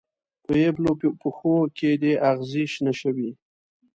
په 0.45 0.51
یبلو 0.63 0.91
پښو 1.21 1.55
کې 1.77 1.89
دې 2.01 2.13
اغزې 2.29 2.63
شنه 2.73 2.93
شوي 3.01 3.29